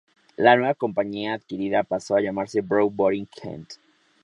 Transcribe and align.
La 0.35 0.55
nueva 0.57 0.73
compañía 0.73 1.35
adquirida 1.35 1.83
pasó 1.83 2.15
a 2.15 2.21
llamarse 2.21 2.61
Brown 2.61 2.95
Boveri 2.95 3.27
Kent. 3.27 3.73